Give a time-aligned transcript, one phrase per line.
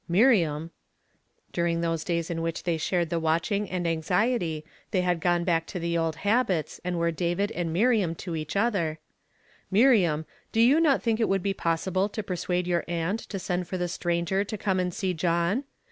[0.09, 0.71] "Miriam,"—
[1.53, 5.67] during those days in which they shared the watcliing and anxiety, they had gone back
[5.67, 8.97] to the old habits, and wer<*" David" and"' Miriam" to each other,—
[9.71, 13.37] "•Miriam, do yon not think it would be possible to pei suade your aunt to
[13.37, 15.65] send for the stranger to come and see .Tohn?